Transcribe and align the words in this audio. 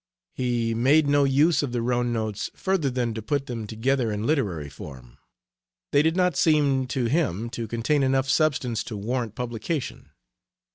He 0.33 0.73
made 0.73 1.05
no 1.05 1.25
use 1.25 1.61
of 1.61 1.73
the 1.73 1.81
Rhone 1.83 2.11
notes 2.11 2.49
further 2.55 2.89
than 2.89 3.13
to 3.13 3.21
put 3.21 3.45
them 3.45 3.67
together 3.67 4.11
in 4.11 4.25
literary 4.25 4.67
form. 4.67 5.19
They 5.91 6.01
did 6.01 6.15
not 6.15 6.35
seem 6.35 6.87
to 6.87 7.05
him 7.05 7.51
to 7.51 7.67
contain 7.67 8.01
enough 8.01 8.27
substance 8.27 8.83
to 8.85 8.97
warrant 8.97 9.35
publication. 9.35 10.09